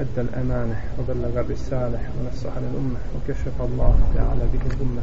[0.00, 5.02] أدى الأمانة وبلغ الرسالة ونصح للأمة وكشف الله تعالى به الأمة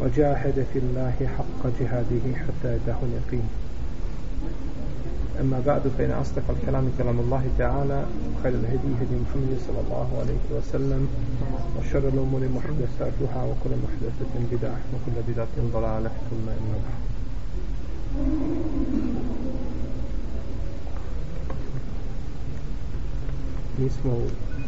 [0.00, 3.48] وجاهد في الله حق جهاده حتى يداه اليقين.
[5.40, 8.04] أما بعد فإن أصدق الكلام كلام الله تعالى
[8.34, 11.08] وخير الهدي هدي محمد صلى الله عليه وسلم
[11.78, 16.94] وشر الأمور محدثاتها وكل محدثة بدعة وكل بدعة ضلالة ثم بعد.
[23.78, 24.26] Mi smo u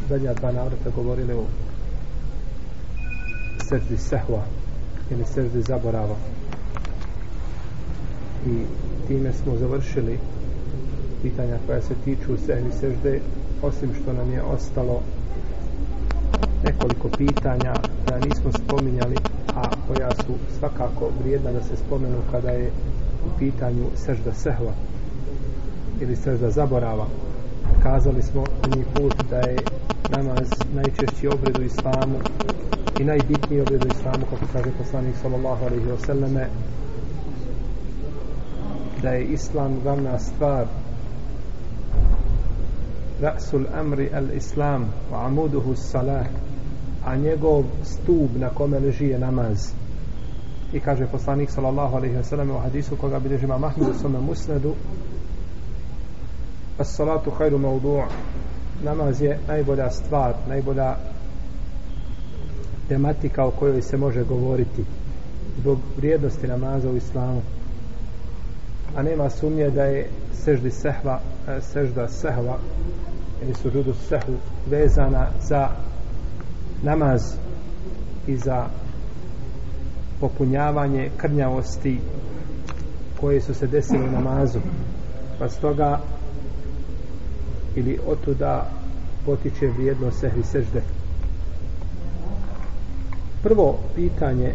[0.09, 1.43] zadnja dva navrata govorili o
[3.59, 4.43] srdi sehva
[5.11, 6.15] ili srdi zaborava.
[8.45, 8.63] I
[9.07, 10.19] time smo završili
[11.21, 13.19] pitanja koja se tiču sehvi sežde
[13.61, 15.01] osim što nam je ostalo
[16.63, 17.73] nekoliko pitanja
[18.07, 19.15] da nismo spominjali
[19.55, 22.71] a koja su svakako vrijedna da se spomenu kada je
[23.25, 24.73] u pitanju sežda sehva
[26.01, 27.07] ili sežda zaborava
[27.91, 28.43] kazali smo
[28.75, 29.57] ni put da je
[30.09, 32.17] namaz najčešći obred u islamu
[32.99, 36.45] i najbitniji obred u islamu kako kaže poslanik sallallahu alaihi wasallame
[39.01, 40.65] da je islam glavna stvar.
[43.21, 46.25] Rasul amri al islam wa amuduhu salah
[47.05, 49.71] a njegov stub na kome leži je namaz.
[50.73, 54.73] I kaže poslanik sallallahu alaihi wasallam u hadisu koga bilježi imam Ahmed u svome musnedu
[56.79, 58.07] as-salatu hajru maudu'a
[58.83, 60.95] namaz je najbolja stvar najbolja
[62.89, 64.85] tematika o kojoj se može govoriti
[65.59, 67.41] zbog vrijednosti namaza u islamu.
[68.95, 72.57] A nema sumnje da je seždi sehva e, sežda sehva
[73.43, 74.33] ili sužudu sehu
[74.69, 75.69] vezana za
[76.83, 77.21] namaz
[78.27, 78.65] i za
[80.19, 81.99] popunjavanje krnjavosti
[83.19, 84.59] koje su se desile u namazu.
[85.39, 85.99] Pa stoga
[87.77, 88.69] ili otuda
[89.25, 90.81] potiče vrijedno sehvi sežde?
[93.43, 94.53] Prvo pitanje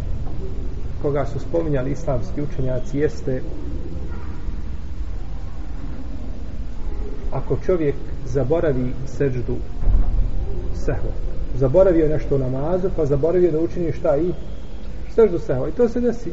[1.02, 3.42] koga su spominjali islamski učenjaci jeste
[7.32, 7.94] ako čovjek
[8.24, 9.56] zaboravi seždu
[10.74, 11.12] sehvo
[11.54, 14.32] zaboravio nešto u namazu pa zaboravio da učini šta i
[15.14, 16.32] seždu sehvo i to se desi.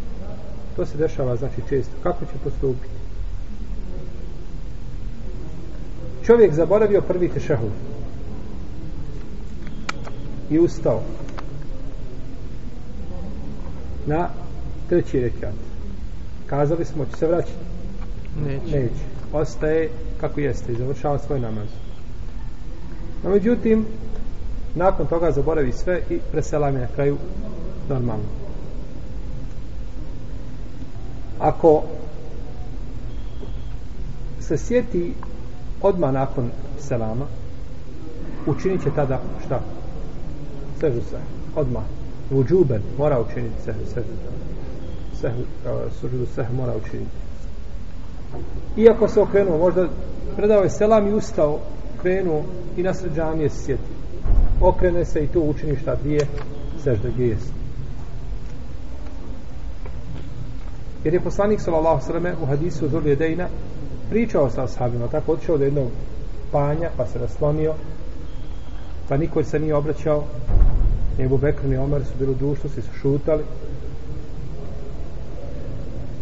[0.76, 1.94] To se dešava znači često.
[2.04, 2.99] Kako će postupiti?
[6.30, 7.72] Čovjek zaboravio prvi tešahud
[10.50, 11.02] i ustao.
[14.06, 14.30] Na
[14.90, 15.54] treći rekat.
[16.46, 17.54] Kazali smo će se vraćati?
[18.46, 18.80] Neće.
[18.80, 19.04] neće.
[19.34, 19.90] Ostaje
[20.22, 21.68] kako jeste i završava svoj namaz.
[23.24, 23.86] No međutim
[24.76, 27.18] nakon toga zaboravi sve i preselam je na kraju
[27.90, 28.30] normalno.
[31.40, 31.84] Ako
[34.40, 35.14] se sjeti
[35.82, 37.26] odmah nakon selama
[38.48, 39.60] učinit će tada šta?
[40.80, 41.18] sežu se.
[41.56, 41.84] Odmah.
[42.32, 44.08] Uđuben mora učiniti sežu sežu.
[45.14, 47.30] Sežu e, sežu sežu mora učiniti
[48.78, 49.88] iako se okrenuo možda
[50.36, 51.60] predao je selam i ustao
[52.02, 52.44] krenuo
[52.78, 53.92] i na sređanje se sjeti.
[54.62, 56.28] Okrene se i to učini šta dvije
[56.84, 57.54] sežde gdje jest
[61.04, 63.48] jer je poslanik sallallahu sallam u hadisu Zulje Dejna
[64.10, 65.88] pričao sa ashabima, tako odšao do jednog
[66.52, 67.74] panja, pa se naslonio,
[69.10, 70.24] pa niko se nije obraćao,
[71.18, 73.44] ni Ebu Bekr ni Omar su bili u dušnosti, su šutali,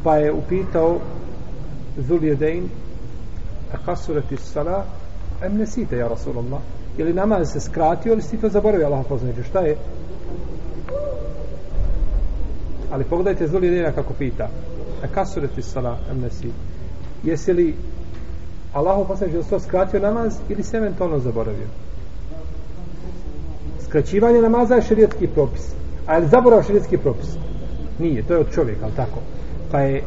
[0.03, 0.99] pa je upitao
[1.97, 2.69] Zuljedein,
[3.73, 4.85] a kasurati sala,
[5.43, 6.61] em nesite, ja Rasulullah,
[6.97, 9.77] ili namaz se skratio, ili si to zaboravio, Allah poznaće, šta je?
[12.91, 14.49] Ali pogledajte Zuljedeina kako pita,
[15.03, 16.76] a kasurati sala, em nesite,
[17.23, 17.75] jesi li
[18.73, 21.67] Allahu poslanik da to skratio namaz ili se eventualno zaboravio?
[23.79, 25.73] Skraćivanje namaza je šerijetski propis.
[26.05, 27.27] A je li zaborav šerijetski propis?
[27.99, 29.19] Nije, to je od čovjeka, ali tako.
[29.71, 30.03] Pa je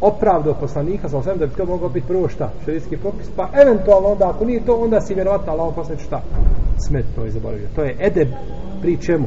[0.00, 2.50] opravdo poslanika sa osvijem da bi to mogao biti prvo šta?
[2.64, 6.22] Šerijetski propis, pa eventualno onda ako nije to, onda si vjerovatno Allahu poslanik šta?
[6.88, 7.68] Smetno je zaboravio.
[7.74, 8.28] To je edeb
[8.80, 9.26] pri čemu?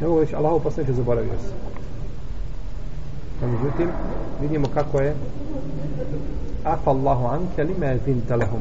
[0.00, 1.52] Ne mogu reći Allahu poslanik zaboravio se.
[3.42, 3.88] No, međutim,
[4.40, 5.14] vidimo kako je
[6.66, 8.60] afa Allahu anke lime zinta lahum.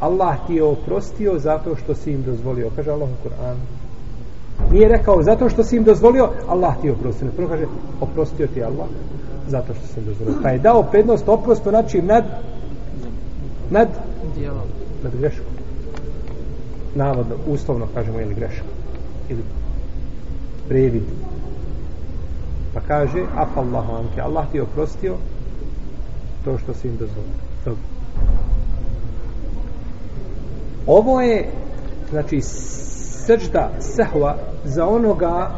[0.00, 2.70] Allah ti je oprostio zato što si im dozvolio.
[2.76, 3.56] Kaže Allah u Kur'an
[4.70, 7.28] Nije rekao zato što si im dozvolio, Allah ti je oprostio.
[7.36, 7.66] Prvo kaže,
[8.00, 8.86] oprostio ti Allah
[9.48, 10.34] zato što si im dozvolio.
[10.42, 12.24] Pa je dao prednost oprostu znači nad
[13.70, 13.88] nad
[15.02, 15.46] nad greškom.
[16.94, 18.68] Navodno, uslovno kažemo, ili greškom.
[19.28, 19.42] Ili
[20.68, 21.02] previd.
[22.74, 25.16] Pa kaže, afa Allahu anke, Allah ti je oprostio
[26.44, 27.32] to što si im dozvolio.
[27.64, 27.80] Dobro.
[30.86, 31.48] Ovo je,
[32.10, 32.40] znači,
[33.26, 35.50] srđda sehva za onoga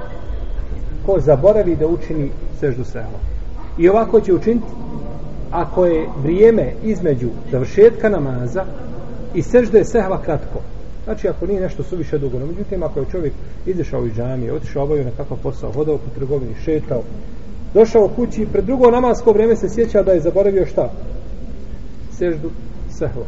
[1.06, 2.30] ko zaboravi da učini
[2.60, 3.18] seždu sehva.
[3.78, 4.66] I ovako će učiniti
[5.50, 8.64] ako je vrijeme između završetka namaza
[9.34, 10.60] i sežde sehva kratko.
[11.04, 13.32] Znači ako nije nešto suviše dugo, no međutim ako je čovjek
[13.66, 17.02] izašao iz džamije, otišao obavio nekakav posao, hodao po trgovini, šetao,
[17.76, 20.90] došao kući i pred drugo namasko vrijeme se sjeća da je zaboravio šta?
[22.12, 22.50] Seždu
[22.90, 23.26] sehva.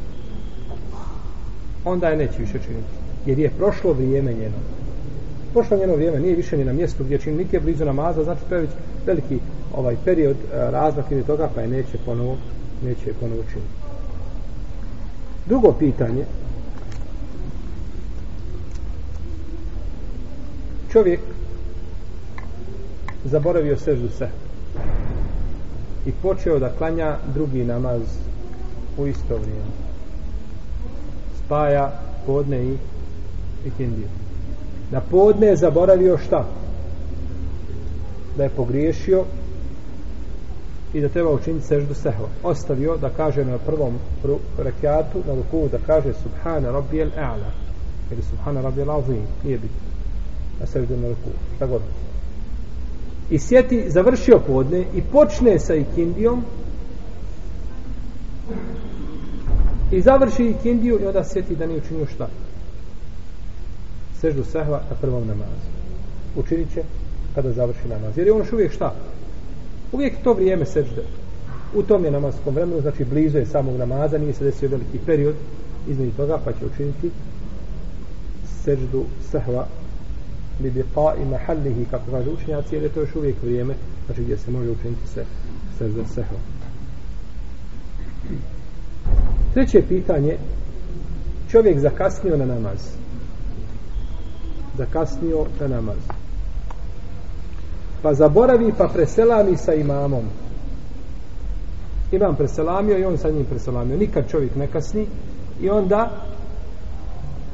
[1.85, 2.93] Onda je neće više činiti.
[3.27, 4.59] Jer je prošlo vrijeme njeno.
[5.53, 8.55] Prošlo njeno vrijeme, nije više ni na mjestu gdje čini nike blizu namaza, znači to
[8.55, 8.71] je već
[9.07, 9.39] veliki
[9.77, 12.37] ovaj period e, razmak ili toga, pa je neće ponovo,
[12.85, 13.79] neće ponovo činiti.
[15.47, 16.25] Drugo pitanje,
[20.93, 21.21] čovjek
[23.25, 24.29] zaboravio seždu se
[26.07, 28.03] i počeo da klanja drugi namaz
[28.99, 29.71] u isto vrijeme.
[31.45, 32.77] Spaja podne i
[33.67, 34.09] ikindiju
[34.91, 36.45] na podne je zaboravio šta?
[38.37, 39.25] Da je pogriješio
[40.95, 43.95] i da treba učiniti seždu sehva ostavio da kaže na prvom
[44.59, 47.51] rekiatu na ruku da kaže subhana rabijel a'la.
[48.13, 49.23] Ili subhana rabijel azim.
[49.45, 49.89] Nije bitno.
[50.61, 51.31] Na seždu na ruku.
[51.57, 51.83] Šta god
[53.31, 56.45] i sjeti završio podne i počne sa ikindijom.
[59.93, 62.29] I završi ikindiju i onda sjeti da nije učinio šta?
[64.21, 65.69] Seždu sehva na prvom namazu.
[66.37, 66.83] Učinit će
[67.35, 68.19] kada završi namaz.
[68.19, 68.95] Jer je on još uvijek šta?
[69.93, 71.03] Uvijek to vrijeme sežde.
[71.75, 75.35] U tom je namaskom vremenu znači blizu je samog namaza nije se desio veliki period
[75.89, 77.11] između toga pa će učiniti
[78.65, 79.67] seždu sehva
[80.59, 83.75] bi pa i mahallihi kako kaže učenjaci jer je to još uvijek vrijeme
[84.07, 85.25] znači gdje se može učiniti se
[85.79, 86.39] sežda sehva
[89.55, 90.37] treće pitanje
[91.51, 92.79] čovjek zakasnio na namaz.
[94.77, 95.97] Zakasnio na namaz.
[98.03, 100.25] Pa zaboravi pa preselami sa imamom.
[102.13, 103.97] Imam preselamio i on sa njim preselamio.
[103.97, 105.07] Nikad čovjek ne kasni
[105.61, 106.11] i onda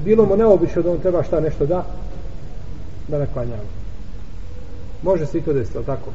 [0.05, 1.85] bilo mu neobično da on treba šta nešto da
[3.09, 3.69] da ne klanjamo.
[5.03, 6.11] Može se i to desiti, ali tako?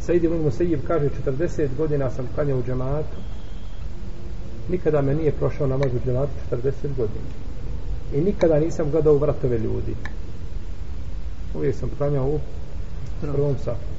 [0.00, 3.16] Saidi Ibn Musayyib kaže 40 godina sam klanjao u džematu.
[4.68, 7.28] Nikada me nije prošao namaz u džematu 40 godina.
[8.14, 9.94] I nikada nisam gledao u vratove ljudi.
[11.54, 12.40] Uvijek sam klanjao u
[13.20, 13.94] prvom safu.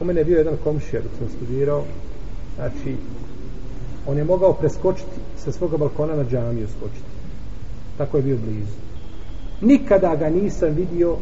[0.00, 1.84] U mene je bio jedan komšija dok sam studirao.
[2.56, 2.96] Znači
[4.06, 7.09] on je mogao preskočiti sa svoga balkona na džamiju skočiti
[8.00, 8.76] tako je bio blizu.
[9.60, 11.16] Nikada ga nisam vidio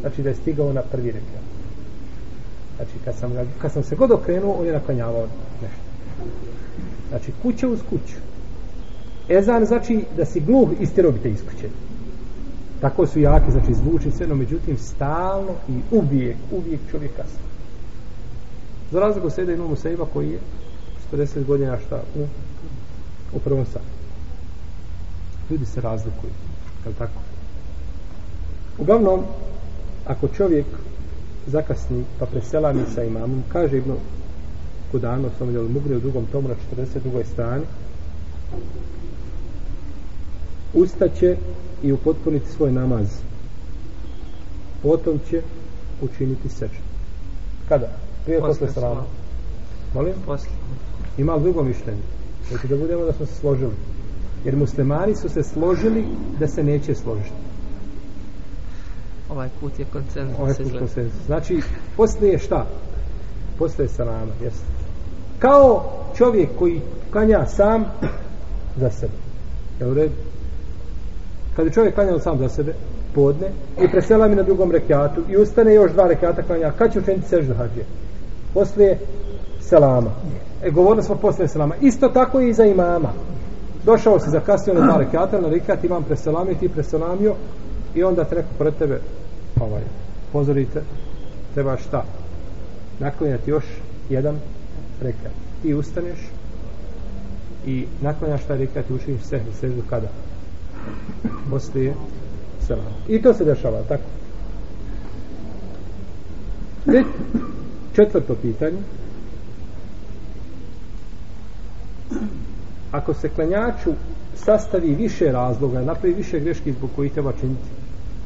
[0.00, 1.44] znači da je stigao na prvi rekat
[2.76, 3.32] znači kad sam,
[3.62, 5.26] kad sam se god okrenuo on je naklanjavao
[5.62, 5.84] nešto.
[7.08, 8.16] Znači kuća uz kuću.
[9.28, 11.68] Ezan znači da si gluh istirobite iz kuće.
[12.80, 17.44] Tako su jaki znači zvuči sve, no međutim stalno i uvijek uvijek čovjek kasno
[18.92, 20.38] za razliku sada imamo sejba koji je
[21.12, 22.26] 40 godina šta u,
[23.36, 23.93] u prvom satu
[25.50, 26.32] ljudi se razlikuju
[26.84, 27.20] je li tako
[28.78, 29.24] uglavnom
[30.06, 30.66] ako čovjek
[31.46, 33.92] zakasni pa preselami sa imamom kaže Ibn
[34.90, 37.24] Kudano sam vidjeli mugre u drugom tomu na 42.
[37.32, 37.64] strani
[40.74, 41.36] ustaće
[41.82, 43.06] i upotpuniti svoj namaz
[44.82, 45.42] potom će
[46.02, 46.70] učiniti seč
[47.68, 47.88] kada?
[48.24, 49.04] prije posle salama
[49.94, 50.14] molim?
[50.26, 50.48] Posle.
[51.18, 52.02] ima li drugo mišljenje?
[52.48, 53.72] Znači da budemo da smo se složili
[54.44, 56.04] jer muslimani su se složili
[56.40, 57.34] da se neće složiti
[59.30, 60.38] Ovaj put je koncenzus.
[60.38, 61.60] ovaj put konsenzus znači
[61.96, 62.66] poslije šta?
[63.58, 64.62] poslije salama jest.
[65.38, 65.84] kao
[66.16, 67.84] čovjek koji kanja sam
[68.80, 69.12] za sebe
[69.80, 70.14] je u redu?
[71.56, 72.74] kad je čovjek klanjao sam za sebe
[73.14, 73.46] podne
[73.84, 77.28] i presela mi na drugom rekiatu i ustane još dva rekiata klanja kad će učiniti
[77.28, 77.84] seždu hađe
[78.54, 78.98] poslije
[79.60, 80.10] selama
[80.62, 83.12] e govorili smo poslije selama isto tako i za imama
[83.84, 87.34] došao si zakasnio na dva rekata, na rekat imam preselamio ti preselamio
[87.94, 89.00] i onda te neko pored tebe
[89.60, 89.82] ovaj,
[90.32, 90.82] pozorite
[91.54, 92.04] treba šta
[92.98, 93.64] naklanjati još
[94.10, 94.36] jedan
[95.02, 95.32] rekat.
[95.62, 96.18] ti ustaneš
[97.66, 100.08] i naklanjaš taj rekat i učiniš se, seždu kada
[101.50, 101.94] poslije
[102.66, 102.90] selama.
[103.08, 104.02] I to se dešava, tako.
[106.84, 107.06] Pet,
[107.94, 108.78] četvrto pitanje.
[112.94, 113.92] Ako se klanjaču
[114.34, 117.68] sastavi više razloga, napravi više greški zbog kojih treba činiti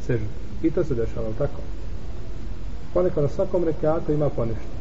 [0.06, 0.24] sežu.
[0.62, 1.60] I to se dešava, tako.
[2.94, 4.78] Ponekad na svakom rekiatu ima ponešto.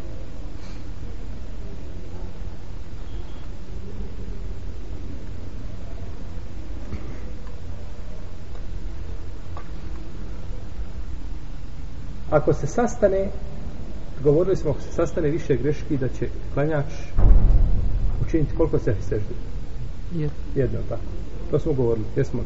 [12.30, 13.30] ako se sastane
[14.24, 16.86] govorili smo ako se sastane više greški da će klanjač
[18.28, 18.96] učiniti koliko se
[20.12, 21.02] seždi jedno tako.
[21.52, 22.42] To smo govorili jesmo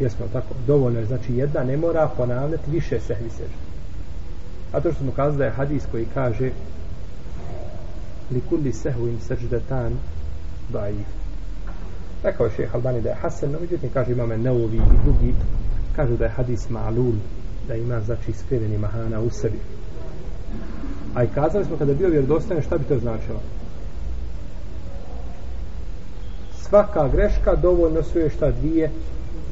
[0.00, 0.54] jesmo tako.
[0.66, 3.72] Dovoljno je znači jedna ne mora ponavljati više sehvi seždi
[4.72, 6.50] a to što smo kazali da je hadis koji kaže
[8.30, 9.92] li kulli sehvu seždetan
[10.68, 11.06] daif.
[12.22, 15.34] Rekao je šeha Albani da je Hasan no međutim kaže imame Neuvi i drugi
[15.96, 17.14] kažu da je hadis ma'lul
[17.68, 19.58] da ima znači skriveni mahana u sebi.
[21.14, 23.40] A i kazali smo kada je bio vjerodostajan šta bi to značilo?
[26.72, 28.90] Svaka greška dovoljno su je šta dvije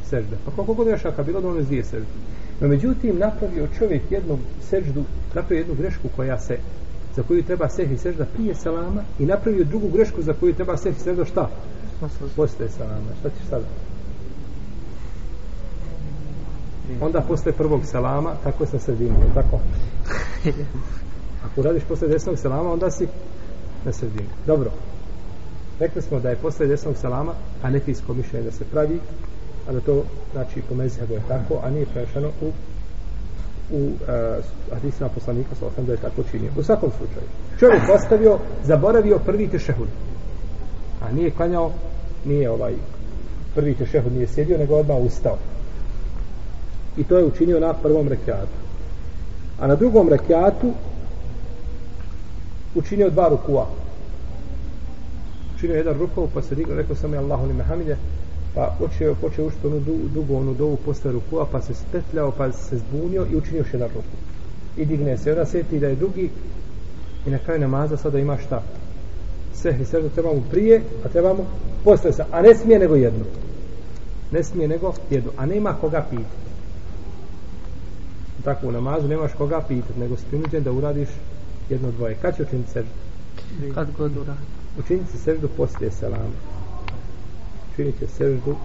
[0.04, 2.06] sežde pa koliko god grešaka bilo dovoljno dvije sežde
[2.60, 4.38] no međutim napravio čovjek jednu
[4.70, 6.58] seždu napravio jednu grešku koja se
[7.16, 11.00] za koju treba sehi sežda prije salama i napravio drugu grešku za koju treba sehi
[11.00, 11.50] sežda šta?
[12.36, 13.10] Posle salama.
[13.20, 13.64] Šta ćeš sada?
[17.00, 19.60] onda posle prvog selama tako se sredini, je tako?
[21.46, 23.06] Ako radiš posle desnog selama, onda si
[23.84, 24.28] na sredini.
[24.46, 24.70] Dobro.
[25.80, 27.32] Rekli smo da je posle desnog salama
[27.62, 29.00] anefijsko mišljenje da se pravi,
[29.68, 32.52] a da to, znači, po mezhebu je tako, a nije prešano u
[33.72, 33.94] u uh,
[34.74, 36.50] hadisima poslanika sa osam da je tako činio.
[36.58, 37.26] U svakom slučaju.
[37.58, 39.88] Čovjek ostavio, zaboravio prvi tešehud.
[41.02, 41.72] A nije klanjao,
[42.24, 42.74] nije ovaj
[43.54, 45.36] prvi tešehud nije sjedio, nego odmah ustao
[46.96, 48.60] i to je učinio na prvom rekiatu
[49.60, 50.72] a na drugom rekiatu
[52.74, 53.66] učinio dva rukua
[55.60, 57.96] učinio jedan rukov pa se digao, rekao sam je Allahu li mehamide
[58.54, 62.52] pa počeo, počeo učiti onu du, dugu onu dovu posle rukua pa se spetljao pa
[62.52, 64.16] se zbunio i učinio još jedan ruku
[64.76, 66.30] i digne se, onda sjeti da je drugi
[67.26, 68.62] i na kraju namaza sada ima šta
[69.54, 71.46] sve sežda sve trebamo prije a trebamo
[71.84, 73.24] posle sa, a ne smije nego jedno
[74.32, 76.40] ne smije nego jedno a nema koga pitati
[78.44, 81.08] tako u namazu nemaš koga pitati, nego si prinuđen da uradiš
[81.70, 82.14] jedno dvoje.
[82.22, 82.90] Kad će učiniti seždu?
[83.74, 84.59] Kad god uradi.
[84.78, 86.38] Učiniti seždu poslije selama.
[87.72, 88.56] Učinit će seždu,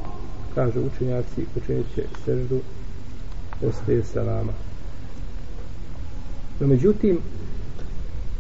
[0.56, 2.60] kažu učenjaci, učinit će seždu
[3.62, 4.54] poslije selama.
[6.60, 7.20] No međutim,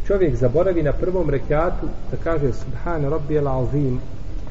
[0.07, 3.99] čovjek zaboravi na prvom rekiatu da kaže Subhan Rabbijel Azim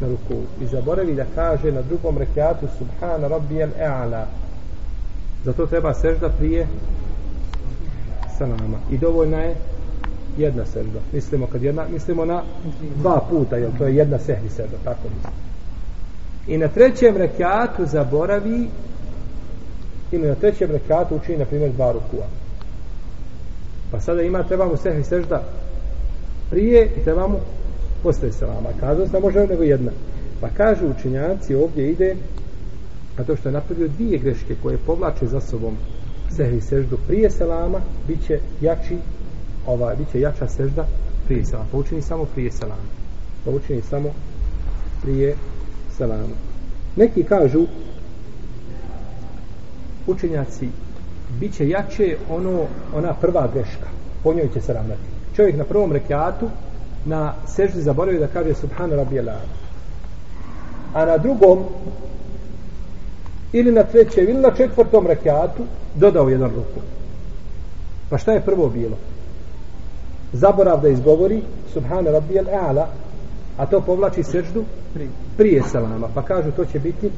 [0.01, 4.27] na ruku i zaboravi da kaže na drugom rekiatu Subhan Rabbijel E'ala
[5.45, 6.67] Zato treba sežda prije
[8.39, 8.49] sa.
[8.91, 9.57] I dovoljna je
[10.37, 11.01] jedna sežda.
[11.13, 12.43] Mislimo kad jedna, mislimo na
[12.97, 15.33] dva puta, jer to je jedna sehvi sežda, tako mislim.
[16.47, 18.69] I na trećem rekiatu zaboravi
[20.13, 22.27] ili na trećem rekiatu učini, na primjer, dva rukua.
[23.91, 25.43] Pa sada ima, trebamo sehvi sežda
[26.51, 27.41] prije i trebamo
[28.03, 28.69] postoje selama.
[28.81, 29.91] Kazao sam, može nego jedna.
[30.41, 32.17] Pa kažu učinjaci, ovdje ide
[33.19, 35.77] zato što je napravio dvije greške koje povlače za sobom
[36.37, 38.97] sehvi seždu prije selama, bit će jači,
[39.67, 40.87] ova, bit će jača sežda
[41.27, 41.69] prije selama.
[41.73, 42.83] Pa učini samo prije selama.
[43.45, 44.11] Pa učini samo
[45.03, 45.37] prije
[45.97, 46.35] selama.
[46.97, 47.67] Neki kažu
[50.07, 50.69] učenjaci
[51.41, 53.89] bit će jače ono, ona prva greška.
[54.23, 55.01] Po njoj će se ravnati.
[55.37, 56.49] Čovjek na prvom rekiatu
[57.05, 59.21] na seždi zaboravio da kaže Subhanu Rabbi
[60.95, 61.59] A na drugom
[63.53, 65.63] ili na trećem ili na četvrtom rekiatu
[65.95, 66.81] dodao jedan ruku.
[68.11, 68.97] Pa šta je prvo bilo?
[70.35, 72.87] Zaborav da izgovori Subhana Rabbijel A'la
[73.57, 74.65] a to povlači seždu
[75.37, 76.09] prije salama.
[76.15, 77.11] Pa kažu to će biti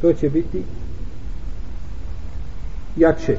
[0.00, 0.64] to će biti
[2.96, 3.38] jače.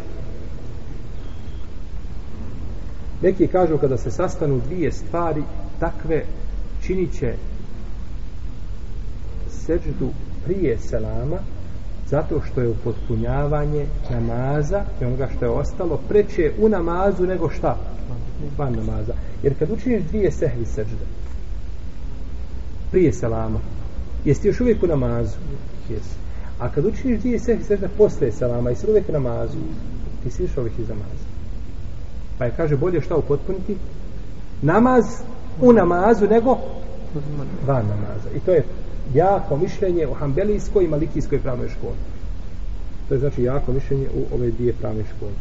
[3.22, 5.44] Neki kažu kada se sastanu dvije stvari
[5.80, 6.26] takve
[6.82, 7.36] činit će
[9.48, 10.10] seždu
[10.44, 11.38] prije selama
[12.12, 17.78] zato što je upotpunjavanje namaza i onoga što je ostalo preče u namazu nego šta?
[18.58, 19.14] Van namaza.
[19.44, 21.06] Jer kad učiniš dvije sehvi sežde
[22.92, 23.60] prije selama
[24.26, 25.38] jesi još uvijek u namazu?
[25.90, 26.16] Jesi
[26.60, 29.58] a kad učiniš dvije sehvi sežde posle selama jesi uvijek u namazu?
[30.24, 31.26] Ti si još uvijek iz namaza.
[32.38, 33.78] Pa je kaže bolje šta upotpuniti?
[34.62, 35.06] Namaz
[35.62, 36.58] u namazu nego
[37.68, 38.30] van namaza.
[38.36, 38.64] I to je
[39.14, 41.96] jako mišljenje u hambelijskoj i malikijskoj pravnoj školi.
[43.08, 45.32] To je znači jako mišljenje u ove dvije pravne škole.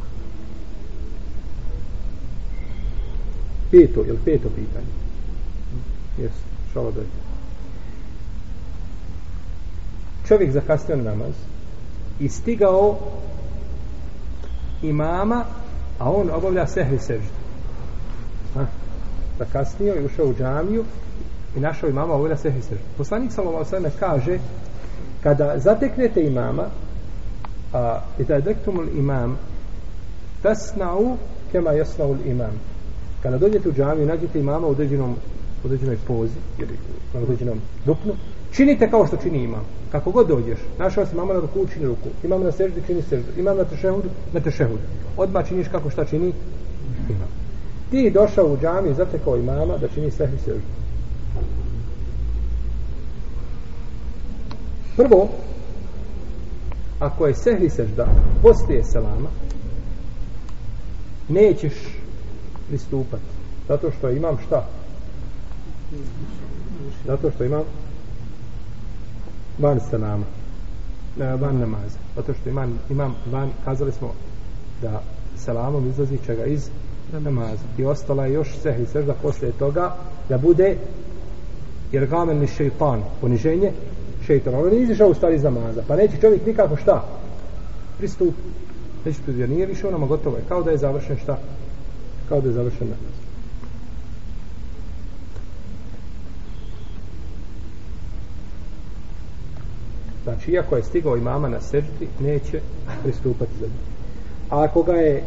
[3.71, 4.93] Peto, je peto pitanje?
[6.19, 6.33] Jes,
[6.73, 7.01] šalo da.
[10.29, 11.35] Čovjek zakasnio na namaz
[12.21, 12.99] i stigao
[14.83, 15.45] imama,
[15.99, 17.41] a on obavlja sehri seždu.
[18.55, 18.67] Ha?
[19.39, 20.85] Zakasnio i ušao u džamiju
[21.57, 22.85] i našao imama obavlja sehri sržbi.
[22.99, 24.39] Poslanik sallallahu alejhi kaže
[25.23, 26.65] kada zateknete imama
[27.73, 29.39] a ida dektumul imam
[30.43, 31.17] tasna'u
[31.53, 32.61] kema yasna'u imam
[33.23, 35.17] kada dođete u džamiju nađete imama u određenom
[35.65, 36.79] u određenoj pozi ili
[37.15, 38.13] na određenom dupnu
[38.53, 39.65] činite kao što čini imam.
[39.93, 42.09] Kako god dođeš našao si mama na ruku čini ruku.
[42.25, 44.83] Imam na seždi čini seždu imam na tešehudu na tešehudu
[45.17, 46.33] odmah činiš kako šta čini
[47.09, 47.29] imam.
[47.91, 50.81] Ti došao u džamiju zatekao imama da čini sehvi seždu
[55.01, 55.29] prvo
[56.99, 58.07] ako je sehri sežda
[58.43, 59.29] poslije selama
[61.29, 61.73] nećeš
[62.69, 63.23] pristupati.
[63.69, 64.67] Zato što imam šta?
[67.07, 67.63] Zato što imam
[69.59, 70.25] van selama.
[71.21, 71.99] E, van namaza.
[72.17, 74.13] Zato što imam, imam van kazali smo
[74.83, 75.03] da
[75.37, 76.71] selamom izlazi čega iz
[77.13, 77.65] namaza.
[77.79, 79.97] I ostala je još sehri sežda poslije toga
[80.29, 80.77] da bude
[81.93, 83.73] jer gamen ni šeitan poniženje
[84.31, 84.55] šeitan.
[84.55, 85.83] On je izišao u stvari iz namaza.
[85.89, 87.05] Pa neće čovjek nikako šta?
[87.99, 88.35] Pristup.
[89.05, 89.39] Neće pristup.
[89.39, 90.43] Jer nije više onama gotovo je.
[90.49, 91.39] Kao da je završen šta?
[92.29, 93.15] Kao da je završen namaz.
[100.25, 102.61] Znači, iako je stigao imama na seždi, neće
[103.03, 103.83] pristupati za njim.
[104.51, 105.23] A ako ga je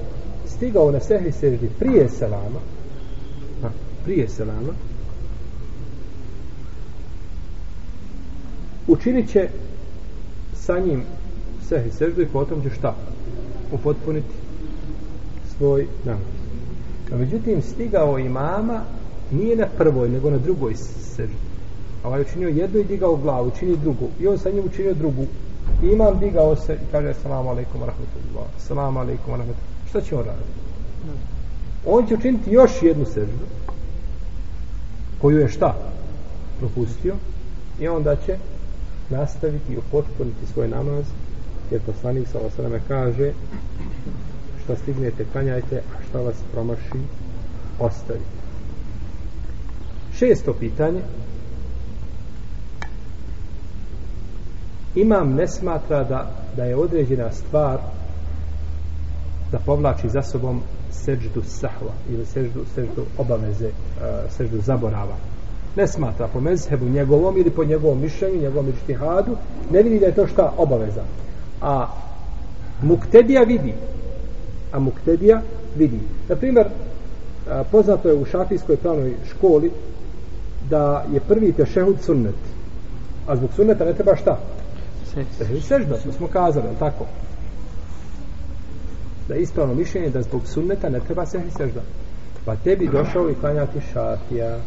[0.46, 2.60] stigao na sehri seždi prije selama,
[3.64, 3.68] a,
[4.06, 4.74] prije selama,
[8.88, 9.50] učinit će
[10.54, 11.04] sa njim
[11.70, 12.96] sehi seždu i potom će šta?
[13.74, 14.34] upotpuniti
[15.58, 16.22] svoj namaz.
[17.14, 18.82] A međutim, stigao imama
[19.32, 20.76] nije na prvoj, nego na drugoj
[21.16, 21.36] seždu.
[22.04, 24.10] A ovaj učinio jednu i digao glavu, učinio drugu.
[24.20, 25.26] I on sa njim učinio drugu.
[25.84, 28.48] I imam digao se i kaže salamu alaikum wa rahmatullah.
[28.58, 29.90] Salamu alaikum wa rahmatullah.
[29.90, 30.50] Šta će on raditi?
[31.86, 33.46] On će učiniti još jednu seždu
[35.22, 35.76] koju je šta?
[36.60, 37.16] Propustio.
[37.80, 38.38] I onda će
[39.10, 41.06] nastaviti i upotpuniti svoj namaz
[41.72, 43.32] jer poslanik sa osrame kaže
[44.64, 47.00] šta stignete klanjajte a šta vas promaši
[47.80, 48.44] ostavite.
[50.18, 51.02] Šesto pitanje.
[54.96, 57.80] Imam ne smatra da, da je određena stvar
[59.52, 60.62] da povlači za sobom
[60.92, 65.33] seđdu sahva ili seđdu, seđdu obaveze uh, zaborava
[65.76, 69.38] ne smatra po mezhebu njegovom ili po njegovom mišljenju, njegovom ištihadu,
[69.72, 71.04] ne vidi da je to šta obaveza.
[71.62, 71.88] A
[72.82, 73.74] muktedija vidi.
[74.72, 75.42] A muktedija
[75.76, 76.00] vidi.
[76.30, 76.68] Na primjer,
[77.72, 79.72] poznato je u šafijskoj pravnoj školi
[80.70, 82.36] da je prvi tešehud sunnet.
[83.28, 84.40] A zbog sunneta ne treba šta?
[85.68, 87.06] Sežda, to smo kazali, ali tako?
[89.28, 91.82] Da je ispravno mišljenje da zbog sunneta ne treba sežda.
[92.46, 94.58] Pa tebi došao i klanjati šafija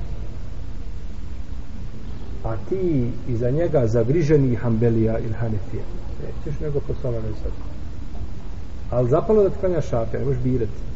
[2.46, 5.82] a ti iza njega zagriženi Hambelija ili Hanefija.
[6.22, 7.52] Nećeš nego po svome sad.
[8.90, 10.87] Ali zapalo da tkanja šafija, ne možeš birati.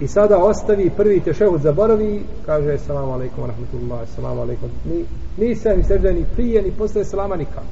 [0.00, 4.70] I sada ostavi prvi tešehud zaboravi, kaže salamu alaikum wa rahmatullahi, salamu alaikum.
[4.84, 5.04] Ni,
[5.36, 7.66] ni se ni sežde ni prije, ni posle salama nikako.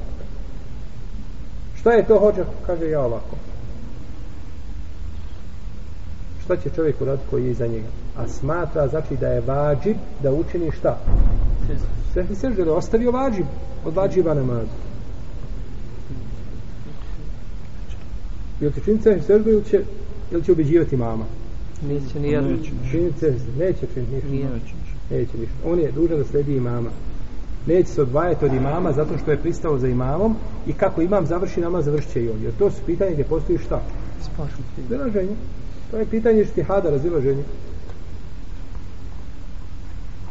[1.81, 2.45] Šta je to hoće?
[2.67, 3.37] Kaže ja ovako.
[6.45, 7.89] Šta će čovjek uraditi koji je iza njega?
[8.17, 10.99] A smatra znači da je vađib da učini šta?
[12.15, 13.47] Sehni sežde da ostavio vađib
[13.85, 14.91] od vađiba namaza.
[18.61, 19.81] Ili će činiti sehni sežde ili će,
[20.31, 21.25] ili će ubeđivati mama?
[21.89, 22.57] Neće ni jedno.
[22.91, 24.49] Činiti sežde, neće činiti ništa.
[25.11, 25.55] Neće ništa.
[25.65, 26.91] On je dužan da sledi imama.
[27.67, 31.61] Neće se odvajati od imama zato što je pristao za imamom i kako imam završi
[31.61, 32.43] namaz, završit će i on.
[32.43, 33.83] Jer to su pitanje gdje postoji šta?
[34.23, 34.65] Spašno.
[34.91, 35.37] Razilaženje.
[35.91, 37.43] To je pitanje štihada, razilaženje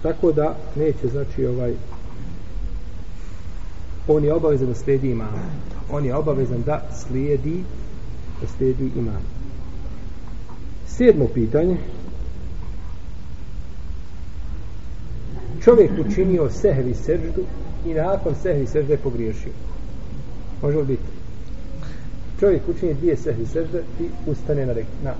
[0.03, 1.73] tako da neće znači ovaj
[4.07, 5.33] on je obavezan da slijedi imam.
[5.91, 7.63] On je obavezan da slijedi
[8.41, 9.19] da slijedi imama.
[10.87, 11.77] sedmo pitanje.
[15.63, 17.43] Čovjek učinio sehvi seždu
[17.85, 19.51] i nakon sehvi sežde pogriješio.
[20.61, 21.03] Može li biti?
[22.39, 25.13] Čovjek učini dvije sehvi sežde i ustane na, rek, na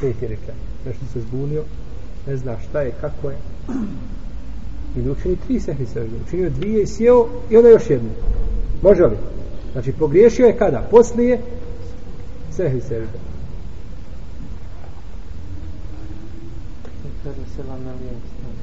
[0.00, 0.54] peti rekat.
[0.86, 1.62] nešto se zbunio
[2.26, 3.36] ne zna šta je, kako je.
[4.96, 6.16] Ili učini tri sehvi sežde.
[6.26, 8.10] Učinio dvije i sjeo i onda još jednu.
[8.82, 9.16] Može li?
[9.72, 10.88] Znači pogriješio je kada?
[10.90, 11.40] Poslije
[12.52, 13.18] sehvi sežde.
[17.22, 18.54] Prvo selam na lijevu stranu.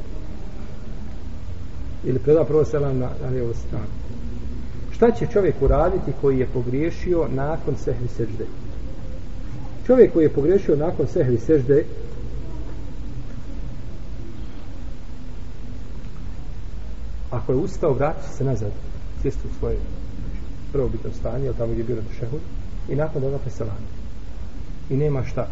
[2.04, 3.86] Ili preda prvo selam na, na lijevu stranu.
[4.92, 8.46] Šta će čovjek uraditi koji je pogriješio nakon sehvi sežde?
[9.88, 11.86] Čovjek koji je pogriješio nakon sehvi sežde
[17.42, 18.72] ako je ustao, vrati se nazad,
[19.22, 19.78] sjesti u svoje
[20.72, 22.42] prvobitno stanje, ili tamo gdje je bio šehud,
[22.90, 23.88] i nakon toga preselani.
[24.90, 25.48] I nema šta.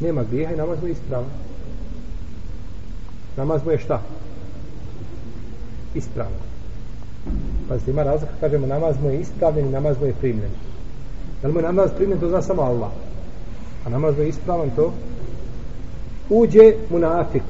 [0.00, 1.30] Nema grijeha i namaz mu je ispravan.
[3.36, 4.02] Namaz mu je šta?
[5.94, 6.32] Ispravan.
[7.68, 10.50] Pazite, ima razlika, kažemo, namaz mu je ispravljen i namaz mu je primljen.
[11.42, 12.90] Da li mu je namaz primljen, to zna samo Allah.
[13.86, 14.92] A namaz mu je ispravan, to
[16.30, 17.42] uđe munafik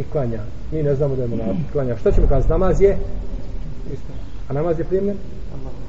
[0.00, 0.42] i klanja.
[0.72, 1.96] Mi ne znamo da je munafik klanja.
[1.96, 2.50] Šta ćemo kazati?
[2.50, 2.98] Namaz je.
[4.48, 5.16] A namaz je primljen?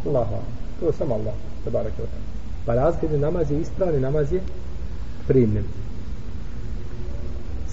[0.06, 0.28] Allah.
[0.80, 1.34] To je samo Allah.
[1.64, 2.06] Tabarak je
[2.66, 4.42] Pa razlika namaz je ispravni, namaz je
[5.28, 5.64] primljen.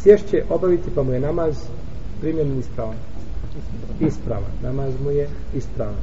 [0.03, 1.57] Sješće obaviti pa mu je namaz
[2.21, 2.97] primljen i ispravan.
[4.01, 4.51] Ispravan.
[4.63, 5.95] Namaz mu je ispravan.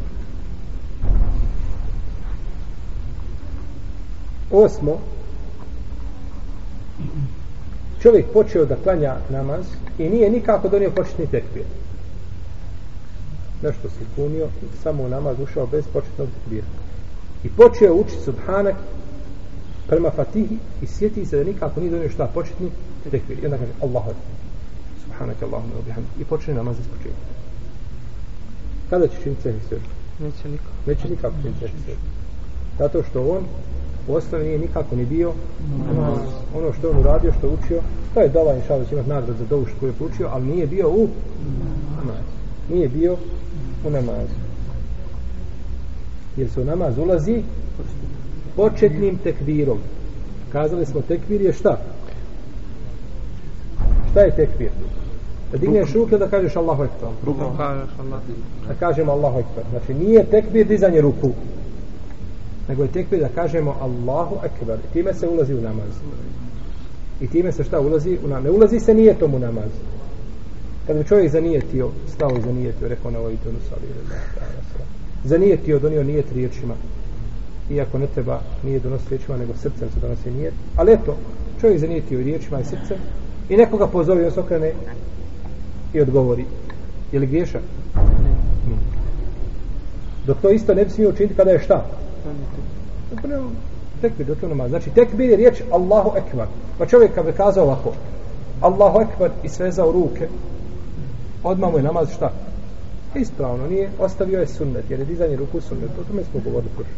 [4.52, 5.00] Osmo,
[8.06, 9.66] čovjek počeo da klanja namaz
[9.98, 11.64] i nije nikako donio početni tekbir.
[13.64, 14.48] Nešto se kunio,
[14.84, 16.68] samo u namaz ušao bez početnog tekbira.
[17.44, 18.76] I počeo učiti subhanak
[19.88, 22.70] prema fatihi i sjeti se da nikako nije donio šta početni
[23.12, 23.40] tekbir.
[23.40, 24.12] I onda kaže Allahu.
[25.04, 25.38] Subhanak
[25.86, 26.12] bihamdik.
[26.20, 27.26] I počne namaz iz početka.
[28.90, 29.78] Kada će činiti sve?
[30.20, 30.76] Neće nikako.
[30.88, 31.96] Neće nikako činiti sve.
[32.80, 33.46] Zato što on
[34.08, 35.34] u osnovi nije nikako ni bio
[35.94, 36.20] namaz.
[36.58, 37.82] Ono što on uradio, što učio,
[38.14, 40.68] to je dova inša da će imati nagrad za dovu što je učio, ali nije
[40.68, 41.08] bio u
[41.98, 42.24] namaz.
[42.70, 43.18] Nije bio
[43.86, 44.36] u namazu.
[46.38, 47.44] Jer se u namaz ulazi
[48.56, 49.78] početnim tekbirom.
[50.52, 51.78] Kazali smo tekbir je šta?
[54.12, 54.70] Šta je tekbir?
[55.52, 57.10] Da digneš ruke da kažeš Allahu Ekber.
[57.58, 58.20] Kažeš Allah.
[58.68, 59.64] Da kažemo Allahu Ekber.
[59.70, 61.32] Znači nije tekbir dizanje ruku.
[62.68, 64.80] Nego je tekbir da kažemo Allahu Ekber.
[64.90, 65.92] I time se ulazi u namaz.
[67.22, 68.44] I time se šta ulazi u namaz?
[68.44, 69.72] Ne ulazi se nijetom u namaz.
[70.88, 73.82] Kad bi čovjek zanijetio, stao i zanijetio, rekao na ovoj tonu sali.
[75.24, 76.74] Zanijetio, donio nijet riječima.
[77.70, 80.54] Iako ne treba nije donosi riječima, nego srcem se donosi nijet.
[80.76, 81.18] Ali eto,
[81.62, 82.98] čovjek zanijetio riječima i srcem
[83.50, 84.72] i nekoga pozove on se okrene
[85.94, 86.46] i odgovori.
[87.12, 87.62] Je li griješan?
[88.70, 88.76] Ne.
[90.26, 91.86] Dok to isto ne bi smio učiniti kada je šta?
[93.12, 93.28] Dok pa
[94.02, 94.70] tekbir, do je namaz.
[94.70, 96.48] Znači, tekbir je riječ Allahu Ekbar.
[96.78, 97.94] Pa čovjek kad bi kazao ovako,
[98.62, 100.28] Allahu Ekbar i svezao ruke,
[101.44, 102.32] odmah mu je namaz šta?
[103.16, 106.90] Ispravno, nije, ostavio je sunnet, jer je dizanje ruku sunnet, o tome smo govorili prvi.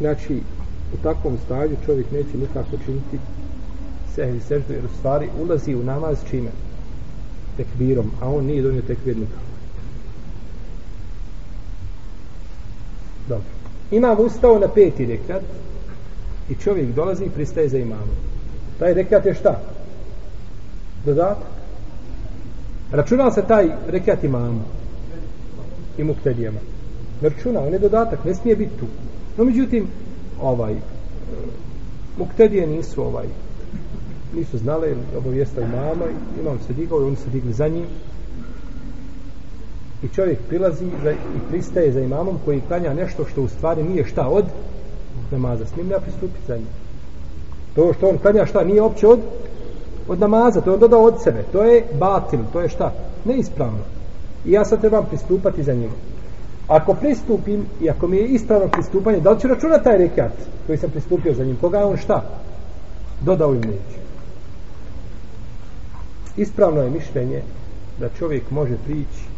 [0.00, 0.40] Znači,
[0.94, 3.18] u takvom stanju čovjek neće nikako činiti
[4.14, 6.50] sehvi seždu, jer u stvari ulazi u namaz čime?
[7.56, 9.51] Tekbirom, a on nije donio tekbir nikako.
[13.28, 13.44] Dobro.
[13.90, 15.42] Imam ustao na peti rekat
[16.48, 18.16] i čovjek dolazi i pristaje za imamom.
[18.78, 19.60] Taj rekat je šta?
[21.04, 21.52] Dodatak.
[22.92, 24.62] Računao se taj rekat imamu
[25.98, 26.60] i muktedijama.
[27.22, 28.86] Ne računa, on je dodatak, ne smije biti tu.
[29.36, 29.86] No, međutim,
[30.42, 30.74] ovaj,
[32.18, 33.26] muktedije nisu ovaj,
[34.34, 36.04] nisu znale, obavijesta imama,
[36.40, 37.84] imam se digao i oni se digli za njim.
[40.02, 41.16] I čovjek prilazi za, i
[41.50, 44.44] pristaje za imamom koji klanja nešto što u stvari nije šta od
[45.30, 45.66] namaza.
[45.66, 46.66] Smijem ja pristupiti za njim.
[47.74, 49.20] To što on klanja šta nije opće od
[50.08, 51.44] od namaza, to je on dodao od sebe.
[51.52, 52.92] To je batil, to je šta?
[53.24, 53.84] Neispravno.
[54.44, 55.90] I ja sad trebam pristupati za njim.
[56.68, 60.32] Ako pristupim i ako mi je ispravno pristupanje, da li ću računati taj rekat
[60.66, 61.56] koji sam pristupio za njim?
[61.60, 62.22] Koga je on šta?
[63.20, 63.98] Dodao im neće.
[66.36, 67.42] Ispravno je mišljenje
[68.00, 69.31] da čovjek može prići.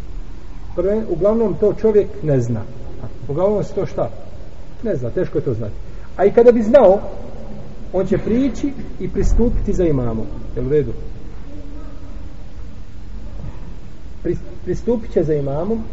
[0.77, 2.63] Prve, uglavnom to čovjek ne zna.
[3.29, 4.11] Uglavnom se to šta?
[4.83, 5.75] Ne zna, teško je to znati.
[6.17, 7.01] A i kada bi znao,
[7.93, 10.27] on će prići i pristupiti za imamom.
[10.57, 10.93] Je u redu?
[14.65, 15.85] Pristupit će za imamom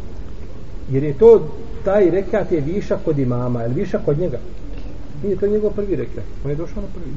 [0.89, 1.47] jer je to
[1.85, 4.37] taj rekat je viša kod imama, je viša kod njega?
[5.23, 7.11] Nije to njegov prvi rekat, on je došao na prvi.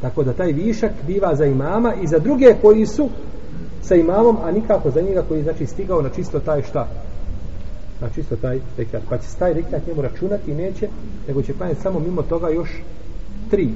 [0.00, 3.08] Tako da taj višak biva za imama i za druge koji su
[3.88, 6.88] sa imamom, a nikako za njega koji je znači stigao na čisto taj šta?
[8.00, 9.02] Na čisto taj rekat.
[9.08, 10.88] Pa će taj rekat njemu računati i neće,
[11.28, 12.68] nego će klanjati samo mimo toga još
[13.50, 13.68] tri.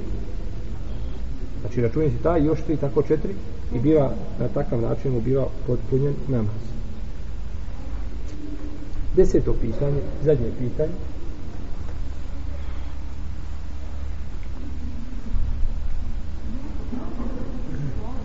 [1.60, 3.34] Znači računati taj još tri, tako četiri
[3.74, 6.62] i biva na takav način mu biva potpunjen namaz.
[9.16, 10.92] Deseto pitanje, zadnje pitanje.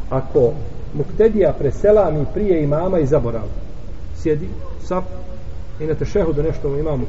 [0.10, 0.54] Ako
[0.94, 3.48] muktedija preselami prije imama i zaborav,
[4.16, 4.48] sjedi,
[4.82, 5.04] sap,
[5.80, 7.06] i na tešehudu nešto imam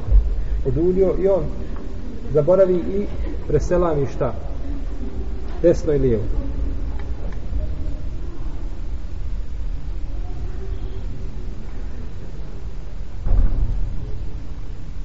[0.67, 1.45] odulio i on
[2.33, 3.07] zaboravi i
[3.49, 4.35] preselami šta?
[5.63, 6.23] Desno i lijevo.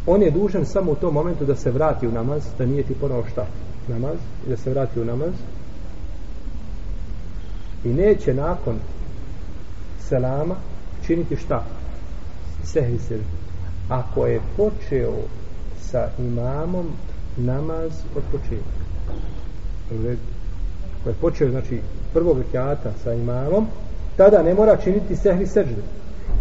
[0.07, 2.93] on je dužan samo u tom momentu da se vrati u namaz, da nije ti
[3.01, 3.45] ponovo šta
[3.87, 5.33] namaz, da se vrati u namaz
[7.85, 8.75] i neće nakon
[9.99, 10.55] selama
[11.05, 11.63] činiti šta?
[12.63, 13.43] Sehvi seždu
[13.89, 15.13] ako je počeo
[15.79, 16.87] sa imamom
[17.37, 18.83] namaz od početka.
[21.01, 21.81] Ako je počeo znači
[22.13, 23.67] prvog rekiata sa imamom
[24.17, 25.81] tada ne mora činiti sehvi seždu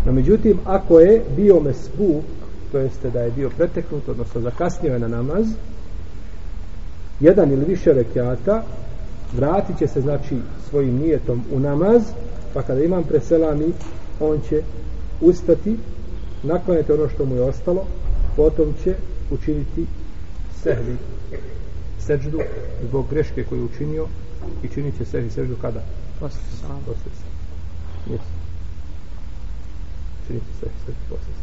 [0.07, 2.25] no međutim ako je bio mesbuk,
[2.73, 5.47] to jeste da je bio preteknut, odnosno zakasnio je na namaz,
[7.21, 8.63] jedan ili više rekiata,
[9.37, 10.37] vratit će se, znači,
[10.71, 12.03] svojim nijetom u namaz,
[12.55, 13.73] pa kada imam preselami,
[14.21, 14.63] on će
[15.21, 15.77] ustati,
[16.43, 17.87] nakloniti ono što mu je ostalo,
[18.37, 18.95] potom će
[19.31, 19.87] učiniti
[20.63, 20.97] sehvi,
[21.99, 22.41] seđdu,
[22.89, 24.07] zbog greške koju je učinio,
[24.63, 25.81] i činit će sehvi seđdu kada?
[26.21, 26.81] Posle sam.
[26.87, 27.33] Posle sam.
[28.13, 28.33] Jesu.
[30.27, 31.43] Činit će sehvi seđdu posle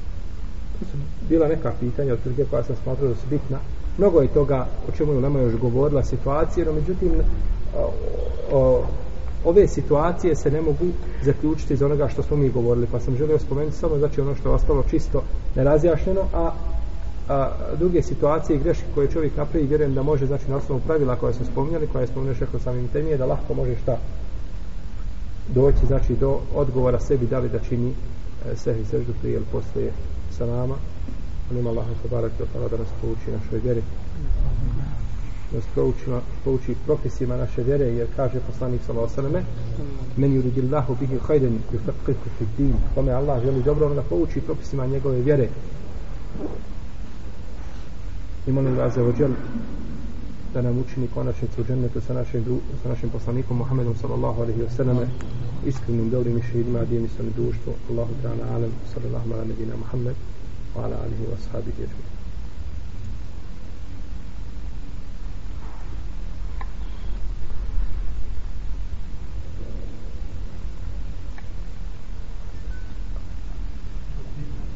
[0.86, 0.97] su
[1.30, 3.60] bila neka pitanja otprilike koja sam smatrao da su bitna.
[3.99, 7.12] Mnogo je toga o čemu je Lema još govorila situacije, no međutim
[7.75, 7.91] o,
[8.51, 8.83] o,
[9.45, 10.85] ove situacije se ne mogu
[11.21, 14.49] zaključiti iz onoga što smo mi govorili, pa sam želio spomenuti samo znači ono što
[14.49, 15.23] je ostalo čisto
[15.55, 16.51] nerazjašnjeno, a,
[17.29, 21.15] a druge situacije i greške koje čovjek napravi, vjerujem da može, znači na osnovu pravila
[21.15, 23.97] koja smo spominjali, koja je spomenuo šeho samim temije, da lahko može šta
[25.47, 27.93] doći, znači do odgovora sebi da li da čini
[28.45, 29.93] e, sebi seždu prije ili poslije
[30.38, 30.75] sa nama
[31.51, 33.83] molim Allaha tabarak i otala da nas pouči našoj vjeri
[35.51, 36.05] da nas pouči,
[36.43, 39.45] pouči propisima naše vjere jer kaže poslanik sallallahu alejhi ve selleme
[40.17, 42.73] men yuridillahu bihi khayran yufaqihu fi din.
[42.95, 45.49] Kome Allah želi dobro da pouči propisima njegove vjere.
[48.47, 49.31] I molim ga za ođel
[50.53, 54.75] da nam učini konačnicu u džennetu sa našim, sa našim poslanikom Muhammedom sallallahu alaihi wa
[54.77, 54.97] sallam
[55.65, 57.31] iskrenim dobrim i šehidima dijem i sami
[57.89, 60.15] Allahu ta'ala alam sallallahu ala nebina Muhammed
[60.79, 62.03] wa ala alihi wa sahabihi ježmi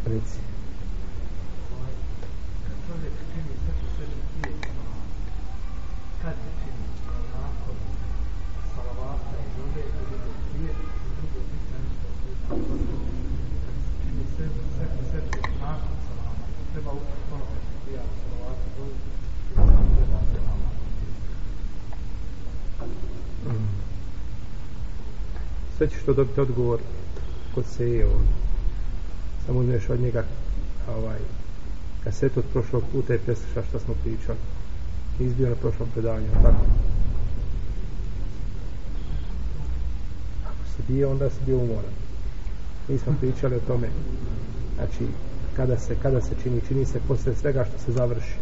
[0.04, 0.43] Reci.
[25.84, 26.80] Sve ćeš to dobiti odgovor?
[27.56, 28.24] Kod se je on?
[29.46, 30.24] Samo uzmeš od njega
[30.98, 31.18] ovaj
[32.04, 34.38] kasetu od prošlog puta i preslušaš što smo pričali.
[35.20, 36.66] Izbio na prošlom predavanju tako?
[40.46, 41.94] Ako si bio onda si bio umoran.
[42.88, 43.88] Mi smo pričali o tome.
[44.76, 45.08] Znači
[45.56, 48.36] kada se, kada se čini čini se posle svega što se završi.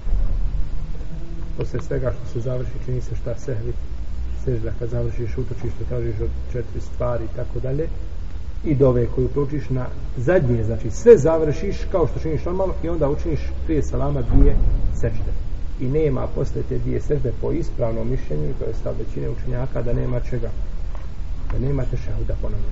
[1.58, 3.74] Posle svega što se završi čini se šta sehvi
[4.46, 7.88] sežda kad završiš utočište tražiš od četiri stvari i tako dalje
[8.64, 9.86] i dove koju proučiš na
[10.18, 14.56] zadnje znači sve završiš kao što činiš normalno i onda učiniš prije salama dvije
[14.94, 15.32] sežde
[15.80, 19.94] i nema posle te dvije sežde po ispravnom mišljenju to je stav većine učenjaka da
[19.94, 20.50] nema čega
[21.52, 22.68] da nema tešahuda ponovno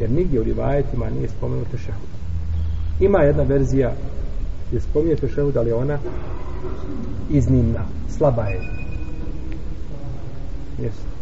[0.00, 2.16] jer nigdje u rivajetima nije spomenuto tešahuda.
[3.00, 3.92] ima jedna verzija
[4.68, 5.98] gdje spominje tešahuda, ali ona
[7.30, 7.80] iznimna,
[8.18, 8.60] slaba je
[10.78, 11.13] Jeste.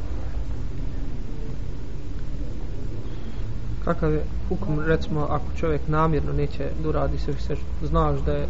[3.84, 8.46] Kakav je hukum, recimo, ako čovjek namjerno neće da uradi se sve znaš da je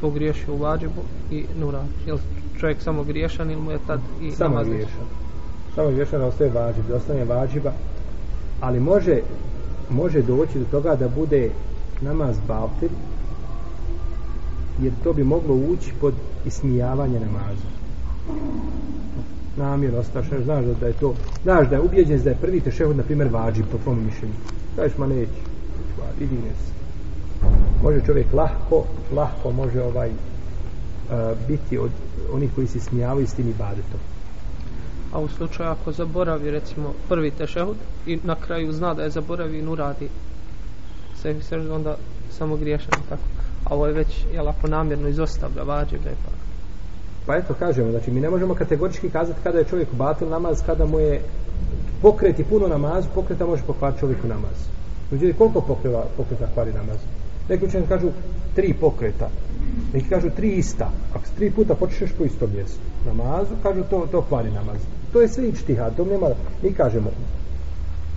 [0.00, 1.88] pogriješio u vađibu i ne uradi.
[2.06, 2.14] Je
[2.60, 5.06] čovjek samo griješan ili mu je tad i samo namaz griješan.
[5.74, 7.72] Samo griješan ostaje vađib, da ostane vađiba,
[8.60, 9.20] ali može,
[9.90, 11.50] može doći do toga da bude
[12.00, 12.90] namaz baltir,
[14.82, 16.14] jer to bi moglo ući pod
[16.46, 17.68] ismijavanje namaza.
[19.56, 23.02] Namjer ostaš, znaš da je to, znaš da je ubjeđen da je prvi tešehod, na
[23.02, 24.34] primjer, vađib, po tvom mišljenju.
[24.76, 25.40] Kažeš, ma neći.
[26.20, 26.72] Idi nes.
[27.82, 30.16] Može čovjek lahko, lahko može ovaj uh,
[31.48, 31.90] biti od
[32.32, 34.00] onih koji se smijavaju s tim ibadetom.
[35.12, 39.58] A u slučaju ako zaboravi recimo prvi tešehud i na kraju zna da je zaboravi
[39.58, 40.08] i uradi
[41.22, 41.96] sebi seždu, onda
[42.30, 43.22] samo griješan tako.
[43.64, 46.30] A ovo je već, jel, ako namjerno izostavlja vađibe, pa...
[47.26, 50.86] Pa eto, kažemo, znači mi ne možemo kategorički kazati kada je čovjek batil namaz, kada
[50.86, 51.22] mu je
[52.02, 54.56] pokreti puno namaz, pokreta može pokvariti čovjeku namaz.
[55.12, 56.96] Ljudi, koliko pokreva, pokreta kvari namaz?
[57.48, 58.08] Neki učenje kažu
[58.54, 59.28] tri pokreta,
[59.92, 60.90] neki kažu tri ista.
[61.14, 64.76] Ako tri puta počneš po istom mjestu namazu, kažu to, to kvari namaz.
[65.12, 66.28] To je sve ičtiha, to nema,
[66.62, 67.10] mi kažemo,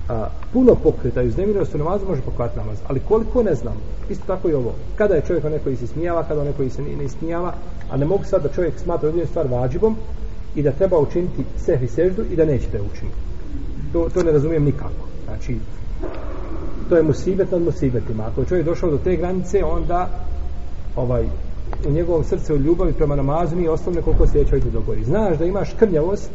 [0.09, 3.77] a, puno pokreta i uznemirenost u namazu može pokvati namaz, ali koliko ne znam,
[4.09, 6.81] isto tako i ovo, kada je čovjek onaj koji se smijava, kada onaj koji se
[6.81, 7.53] ne, ne smijava,
[7.91, 9.95] a ne mogu sad da čovjek smatra određenu stvar vađibom
[10.55, 13.34] i da treba učiniti sehvi seždu i da neće da je učiniti.
[13.95, 15.07] To, to ne razumijem nikako.
[15.25, 15.57] Znači,
[16.89, 18.23] to je musibet nad musibetima.
[18.23, 20.09] Ako je čovjek došao do te granice, onda
[20.95, 21.25] ovaj,
[21.87, 25.03] u njegovom srcu u ljubavi prema namazu nije ostalo nekoliko sjeća da dogori.
[25.03, 26.31] Znaš da imaš krnjavost,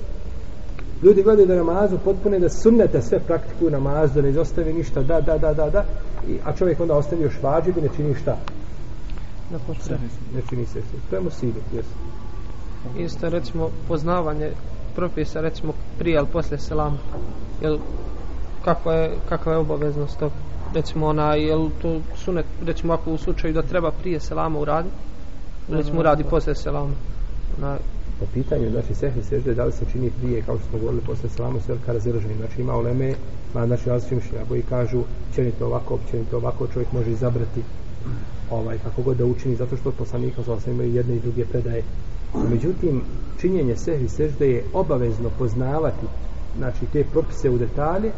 [1.03, 5.21] ljudi gledaju da namazu potpune da sunnete sve praktikuju namaz, da ne izostavi ništa, da,
[5.21, 5.85] da, da, da, da,
[6.29, 8.37] I, a čovjek onda ostavi još vađib i ne čini šta?
[9.51, 9.59] Na
[10.35, 10.81] ne čini se.
[11.11, 11.95] To je musibet, jesu.
[12.99, 14.51] Isto recimo poznavanje
[14.95, 16.99] propisa recimo prije ili posle selama.
[17.63, 17.79] Jel
[18.65, 20.33] kakva je, kakva je obaveznost tog?
[20.75, 24.95] Recimo ona, jel to sunet, recimo ako u slučaju da treba prije selama uraditi,
[25.69, 26.95] recimo uradi posle selama.
[27.61, 27.77] Na,
[28.21, 31.29] po pitanju, znači sehni sežde, da li se čini prije, kao što smo govorili, posle
[31.29, 32.35] salamu, sve velika razilaženje.
[32.37, 33.15] Znači ima oleme,
[33.55, 35.03] ma znači različite mišljenja, koji kažu,
[35.35, 37.63] čini to ovako, čini to ovako, čovjek može izabrati
[38.51, 41.83] ovaj, kako god da učini, zato što poslanika sa imaju jedne i druge predaje.
[42.51, 43.03] Međutim,
[43.41, 46.07] činjenje sehvi sežde je obavezno poznavati
[46.57, 48.13] znači te propise u detalje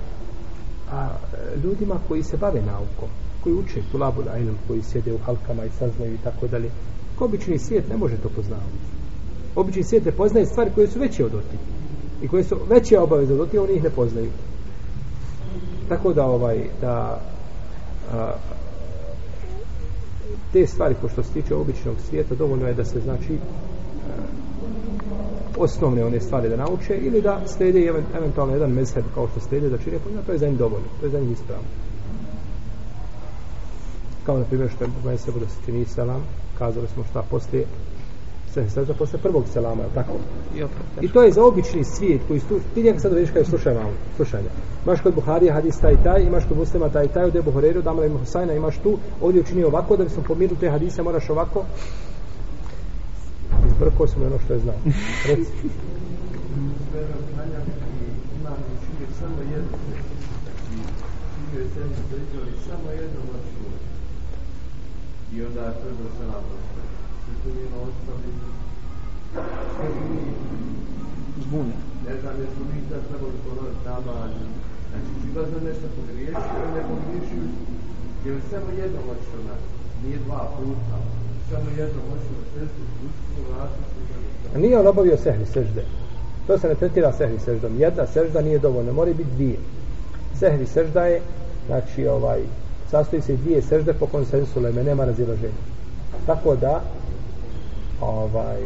[0.91, 3.09] a e, ljudima koji se bave naukom
[3.43, 4.35] koji uče tu tulabu da
[4.69, 6.71] koji sjede u halkama i saznaju i tako dalje
[7.19, 8.83] ko obični svijet ne može to poznavati.
[9.57, 11.57] Obični svijet ne poznaje stvari koje su veće od oti
[12.23, 14.31] i koje su veće obaveze od oti oni ih ne poznaju.
[15.89, 17.21] Tako da ovaj da
[18.13, 18.33] a,
[20.53, 23.39] te stvari ko što se tiče običnog svijeta dovoljno je da se znači
[25.63, 29.79] osnovne one stvari da nauče ili da slijede eventualno jedan mezheb kao što slijede da
[29.79, 31.69] čine pojma, to je za njih dovoljno, to je za njih ispravno.
[34.27, 36.23] Kao na primjer što je mezheb da se čini selam,
[36.59, 37.65] kazali smo šta poslije
[38.53, 40.13] se sada posle prvog selama, tako?
[41.01, 43.93] I to je za obični svijet koji stu, ti njega sad vidiš kada slušaj malo,
[44.17, 44.41] slušaj.
[44.85, 48.07] Imaš kod Buharija hadis taj taj, imaš kod Muslima taj taj, od Ebu Horeru, Damala
[48.07, 51.65] ima Husajna, imaš tu, ovdje učinio ovako, da bismo pomiru te hadise, moraš ovako,
[53.83, 54.75] Izbrkao sam ono što je znao.
[55.29, 55.67] Reci.
[65.35, 66.81] I onda je prvo se naprosto.
[67.31, 68.33] I tu njeno ostavili
[71.45, 71.75] zbune.
[72.07, 74.15] Ne znam, jesu mi sad trebali ponoviti nama,
[74.91, 77.45] znači, čiba za nešto pogriješio, ili ne pogriješio,
[78.25, 79.57] jer samo jedno moći ona,
[80.05, 80.97] nije dva puta,
[84.55, 85.85] A Nije on obavio sehni sežde.
[86.47, 87.81] To se ne tretira sehni seždom.
[87.81, 89.57] Jedna sežda nije dovoljna, mora biti dvije.
[90.39, 91.21] Sehni sežda je,
[91.67, 92.41] znači, ovaj,
[92.91, 95.63] sastoji se dvije sežde po konsensu leme, nema razilaženja.
[96.27, 96.83] Tako da,
[98.01, 98.61] ovaj,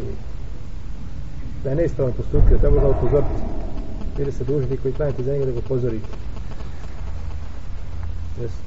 [1.64, 3.42] da je neispravno postupio, treba ga upozoriti.
[4.18, 6.08] Ili se dužni koji klanjate za njega da ga upozorite.
[8.40, 8.66] Jesi.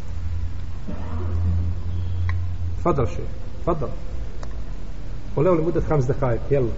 [2.84, 3.22] Fadal še,
[3.66, 4.09] fadal.
[5.36, 6.40] ولو لمدة خمس دقائق.
[6.52, 6.70] يلا.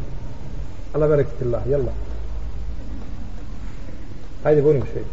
[0.96, 1.64] الله بارك في الله.
[1.68, 1.92] يلا.
[4.46, 5.06] هاي بوني شيء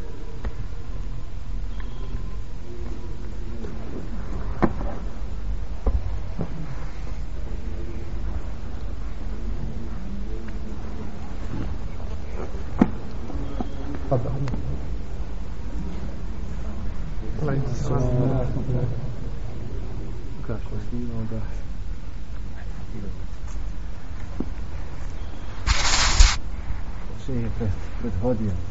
[28.09, 28.68] with audience.